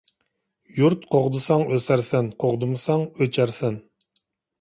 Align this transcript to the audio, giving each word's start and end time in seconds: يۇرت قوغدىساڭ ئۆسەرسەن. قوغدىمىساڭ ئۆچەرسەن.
يۇرت 0.77 1.03
قوغدىساڭ 1.15 1.65
ئۆسەرسەن. 1.75 2.31
قوغدىمىساڭ 2.45 3.05
ئۆچەرسەن. 3.21 3.79